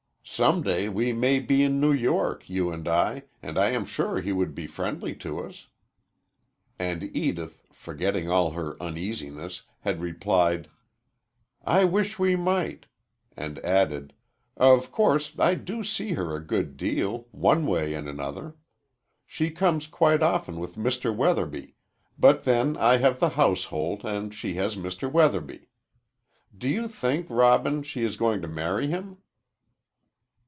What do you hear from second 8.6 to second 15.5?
uneasiness, had replied: "I wish we might"; and added, "of course,